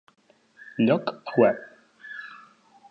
[0.79, 1.05] Lloc
[1.37, 1.57] web